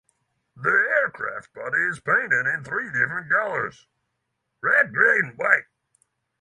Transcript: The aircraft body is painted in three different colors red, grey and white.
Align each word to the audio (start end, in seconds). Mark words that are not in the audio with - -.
The 0.55 0.67
aircraft 0.71 1.53
body 1.53 1.77
is 1.83 1.99
painted 1.99 2.47
in 2.47 2.63
three 2.63 2.87
different 2.91 3.29
colors 3.29 3.85
red, 4.63 4.95
grey 4.95 5.19
and 5.19 5.37
white. 5.37 5.67